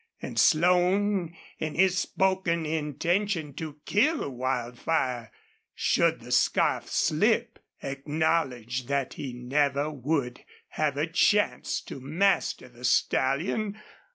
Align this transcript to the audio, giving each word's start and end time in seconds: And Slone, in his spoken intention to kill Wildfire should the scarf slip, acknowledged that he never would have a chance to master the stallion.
And 0.19 0.39
Slone, 0.39 1.35
in 1.59 1.75
his 1.75 1.95
spoken 1.95 2.65
intention 2.65 3.53
to 3.53 3.81
kill 3.85 4.31
Wildfire 4.31 5.31
should 5.75 6.21
the 6.21 6.31
scarf 6.31 6.89
slip, 6.89 7.59
acknowledged 7.83 8.87
that 8.87 9.13
he 9.13 9.31
never 9.31 9.91
would 9.91 10.43
have 10.69 10.97
a 10.97 11.05
chance 11.05 11.79
to 11.81 11.99
master 11.99 12.67
the 12.67 12.83
stallion. 12.83 13.79